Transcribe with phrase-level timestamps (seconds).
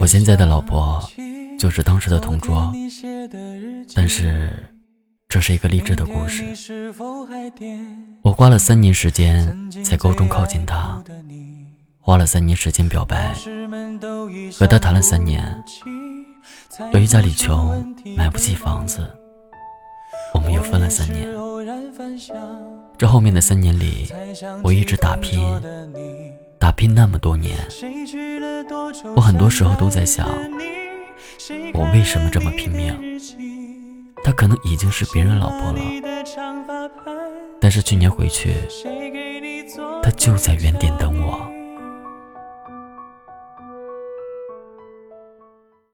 [0.00, 1.00] 我现在的老婆
[1.56, 2.72] 就是当时的同桌，
[3.94, 4.50] 但是
[5.28, 6.42] 这是一个励志的故事。
[8.22, 11.00] 我花了三年时间在高中靠近她，
[12.00, 13.32] 花了三年时间表白，
[14.58, 15.62] 和她谈了三年。
[16.92, 19.08] 由于家里穷，买不起房子，
[20.34, 21.28] 我们又分了三年。
[22.98, 24.12] 这后面的三年里，
[24.64, 26.43] 我一直打拼，打
[26.74, 27.56] 拼那么多年。
[29.16, 30.28] 我很多时候都在想，
[31.72, 32.94] 我为什么这么拼命？
[34.22, 35.78] 她可能已经是别人老婆了，
[37.60, 38.54] 但是去年回去，
[40.02, 41.43] 她就在原点等我。